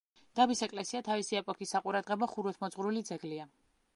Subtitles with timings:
[0.37, 3.49] დაბის ეკლესია თავისი ეპოქის საყურადღებო ხუროთმოძღვრული ძეგლია.